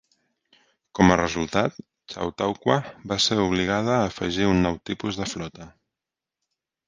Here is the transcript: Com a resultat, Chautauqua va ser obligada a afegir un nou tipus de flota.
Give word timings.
Com 0.99 1.11
a 1.15 1.17
resultat, 1.19 1.75
Chautauqua 2.13 2.77
va 3.11 3.19
ser 3.27 3.37
obligada 3.43 3.93
a 3.97 4.07
afegir 4.07 4.49
un 4.53 4.65
nou 4.69 4.79
tipus 4.91 5.21
de 5.23 5.29
flota. 5.35 5.69